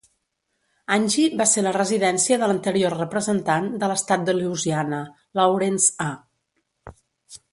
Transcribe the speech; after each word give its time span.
Angie 0.93 1.35
va 1.41 1.45
ser 1.51 1.63
la 1.65 1.73
residència 1.75 2.39
de 2.43 2.47
l"anterior 2.47 2.95
representant 3.01 3.69
de 3.83 3.89
l"estat 3.91 4.25
de 4.29 4.35
Louisiana, 4.39 5.03
Lawrence 5.41 5.93
A. 6.07 6.11